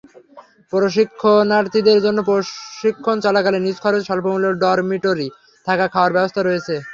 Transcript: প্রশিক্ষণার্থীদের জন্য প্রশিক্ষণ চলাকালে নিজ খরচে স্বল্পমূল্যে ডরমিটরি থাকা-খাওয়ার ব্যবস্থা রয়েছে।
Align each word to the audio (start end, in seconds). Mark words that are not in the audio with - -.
প্রশিক্ষণার্থীদের 0.73 1.97
জন্য 2.05 2.19
প্রশিক্ষণ 2.29 3.17
চলাকালে 3.25 3.59
নিজ 3.61 3.77
খরচে 3.79 4.07
স্বল্পমূল্যে 4.07 4.59
ডরমিটরি 4.63 5.27
থাকা-খাওয়ার 5.67 6.15
ব্যবস্থা 6.15 6.41
রয়েছে। 6.43 6.75